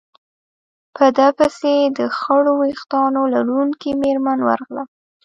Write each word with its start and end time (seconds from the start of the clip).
په 0.95 1.05
ده 1.17 1.27
پسې 1.37 1.75
د 1.97 1.99
خړو 2.17 2.51
ورېښتانو 2.59 3.21
لرونکې 3.35 3.89
مېرمن 4.03 4.39
ورغله. 4.43 4.83